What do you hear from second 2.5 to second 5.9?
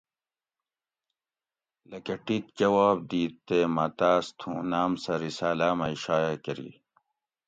جواب دِیت تے مہۤ تاۤس تھُوں ناۤم سہۤ رسالاۤ